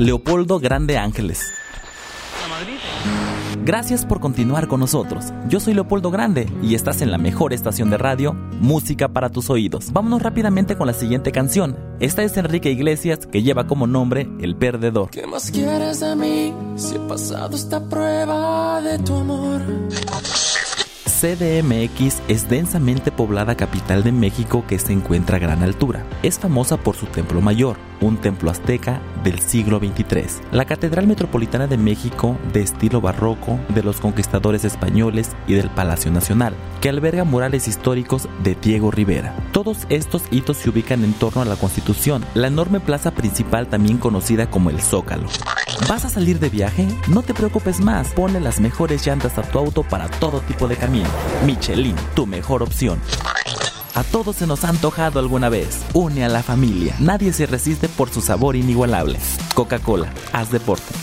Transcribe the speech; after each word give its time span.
Leopoldo 0.00 0.58
Grande 0.60 0.96
Ángeles. 0.96 1.52
Gracias 3.66 4.06
por 4.06 4.18
continuar 4.18 4.66
con 4.66 4.80
nosotros. 4.80 5.26
Yo 5.46 5.60
soy 5.60 5.74
Leopoldo 5.74 6.10
Grande 6.10 6.50
y 6.62 6.74
estás 6.74 7.02
en 7.02 7.10
la 7.10 7.18
mejor 7.18 7.52
estación 7.52 7.90
de 7.90 7.98
radio, 7.98 8.32
música 8.32 9.08
para 9.08 9.28
tus 9.28 9.50
oídos. 9.50 9.92
Vámonos 9.92 10.22
rápidamente 10.22 10.74
con 10.74 10.86
la 10.86 10.94
siguiente 10.94 11.32
canción. 11.32 11.76
Esta 12.00 12.22
es 12.22 12.34
Enrique 12.38 12.70
Iglesias 12.70 13.26
que 13.30 13.42
lleva 13.42 13.66
como 13.66 13.86
nombre 13.86 14.26
El 14.40 14.56
Perdedor. 14.56 15.10
¿Qué 15.10 15.26
más 15.26 15.50
quieres 15.50 16.00
de 16.00 16.16
mí 16.16 16.54
si 16.76 16.94
he 16.94 17.00
pasado 17.00 17.54
esta 17.54 17.86
prueba 17.86 18.80
de 18.80 18.98
tu 19.00 19.14
amor? 19.14 19.60
CDMX 21.20 22.22
es 22.28 22.48
densamente 22.48 23.12
poblada 23.12 23.54
capital 23.54 24.02
de 24.02 24.10
México 24.10 24.64
que 24.66 24.78
se 24.78 24.94
encuentra 24.94 25.36
a 25.36 25.38
gran 25.38 25.62
altura. 25.62 26.06
Es 26.22 26.38
famosa 26.38 26.78
por 26.78 26.96
su 26.96 27.04
templo 27.04 27.42
mayor, 27.42 27.76
un 28.00 28.16
templo 28.16 28.50
azteca 28.50 29.02
del 29.22 29.40
siglo 29.40 29.78
XXIII. 29.78 30.42
La 30.52 30.64
Catedral 30.64 31.06
Metropolitana 31.06 31.66
de 31.66 31.76
México, 31.76 32.36
de 32.52 32.62
estilo 32.62 33.00
barroco, 33.00 33.58
de 33.68 33.82
los 33.82 34.00
conquistadores 34.00 34.64
españoles 34.64 35.30
y 35.46 35.54
del 35.54 35.70
Palacio 35.70 36.10
Nacional, 36.10 36.54
que 36.80 36.88
alberga 36.88 37.24
murales 37.24 37.68
históricos 37.68 38.28
de 38.42 38.54
Diego 38.54 38.90
Rivera. 38.90 39.34
Todos 39.52 39.86
estos 39.88 40.22
hitos 40.30 40.56
se 40.56 40.70
ubican 40.70 41.04
en 41.04 41.12
torno 41.12 41.42
a 41.42 41.44
la 41.44 41.56
Constitución, 41.56 42.24
la 42.34 42.48
enorme 42.48 42.80
plaza 42.80 43.10
principal 43.10 43.66
también 43.68 43.98
conocida 43.98 44.50
como 44.50 44.70
el 44.70 44.80
Zócalo. 44.80 45.28
¿Vas 45.88 46.04
a 46.04 46.08
salir 46.08 46.38
de 46.38 46.48
viaje? 46.48 46.86
No 47.08 47.22
te 47.22 47.34
preocupes 47.34 47.80
más, 47.80 48.08
ponle 48.12 48.40
las 48.40 48.60
mejores 48.60 49.06
llantas 49.06 49.38
a 49.38 49.42
tu 49.42 49.58
auto 49.58 49.82
para 49.82 50.08
todo 50.08 50.40
tipo 50.40 50.68
de 50.68 50.76
camino. 50.76 51.08
Michelin, 51.46 51.96
tu 52.14 52.26
mejor 52.26 52.62
opción. 52.62 53.00
A 54.00 54.02
todos 54.02 54.36
se 54.36 54.46
nos 54.46 54.64
ha 54.64 54.70
antojado 54.70 55.20
alguna 55.20 55.50
vez. 55.50 55.82
Une 55.92 56.24
a 56.24 56.30
la 56.30 56.42
familia. 56.42 56.96
Nadie 57.00 57.34
se 57.34 57.44
resiste 57.44 57.86
por 57.86 58.08
su 58.08 58.22
sabor 58.22 58.56
inigualable. 58.56 59.18
Coca-Cola, 59.54 60.10
haz 60.32 60.50
deporte. 60.50 60.94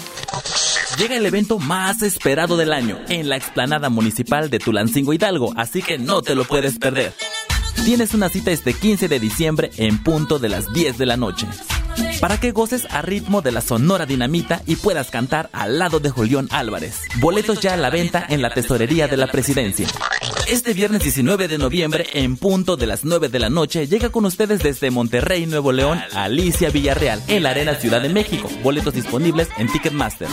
Llega 0.98 1.16
el 1.16 1.28
evento 1.28 1.59
más 1.59 2.02
esperado 2.02 2.58
del 2.58 2.73
año 2.73 2.98
en 3.08 3.30
la 3.30 3.38
explanada 3.38 3.90
municipal 3.90 4.50
de 4.50 4.58
Tulancingo 4.58 5.14
Hidalgo, 5.14 5.53
así 5.58 5.84
que 5.84 6.00
no 6.00 6.23
te 6.23 6.34
lo 6.34 6.45
puedes 6.45 6.80
perder. 6.80 7.14
Tienes 7.86 8.14
una 8.14 8.30
cita 8.30 8.52
este 8.52 8.73
15 8.73 9.08
de 9.08 9.20
diciembre 9.20 9.72
en 9.78 10.03
punto 10.03 10.39
de 10.39 10.50
las 10.50 10.72
10 10.73 10.97
de 10.97 11.06
la 11.06 11.17
noche 11.17 11.47
para 12.19 12.39
que 12.39 12.52
goces 12.52 12.86
a 12.89 13.02
ritmo 13.02 13.42
de 13.42 13.52
la 13.52 13.61
sonora 13.61 14.06
dinamita 14.06 14.61
y 14.66 14.75
puedas 14.75 15.09
cantar 15.09 15.50
al 15.53 15.80
lado 15.80 16.00
de 16.00 16.09
Julián 16.09 16.47
Álvarez. 16.52 17.02
Boletos 17.19 17.59
ya 17.61 17.73
a 17.73 17.78
la 17.78 17.89
venta 17.89 18.25
en 18.28 18.42
la 18.42 18.50
tesorería 18.50 19.08
de 19.08 19.17
la 19.17 19.28
presidencia. 19.28 19.88
Este 20.47 20.73
viernes 20.73 21.03
19 21.03 21.47
de 21.47 21.58
noviembre, 21.58 22.08
en 22.14 22.38
punto 22.38 22.78
de 22.78 22.88
las 22.88 23.03
9 23.03 23.30
de 23.30 23.39
la 23.39 23.50
noche, 23.50 23.88
llega 23.88 24.09
con 24.09 24.25
ustedes 24.25 24.64
desde 24.64 24.91
Monterrey, 24.91 25.45
Nuevo 25.45 25.72
León, 25.72 26.00
Alicia 26.14 26.69
Villarreal, 26.69 27.22
en 27.28 27.44
la 27.44 27.52
Arena 27.52 27.75
Ciudad 27.75 28.02
de 28.02 28.09
México. 28.09 28.50
Boletos 28.64 28.94
disponibles 28.94 29.50
en 29.58 29.67
Ticketmaster. 29.72 30.28